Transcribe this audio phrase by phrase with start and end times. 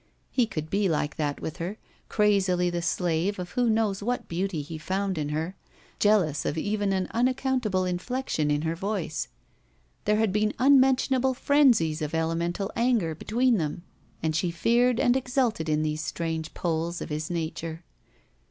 [0.31, 1.77] He could be like that with her,
[2.09, 5.55] crazily the slave of who knows what beauty he found in her;
[5.99, 9.27] jealous of even an unac cotmtable inflection in her voice.
[10.05, 13.83] There had been unmentionable frenzies of elemental anger between them
[14.23, 17.83] and she feared and exulted in these strange poles of his nature.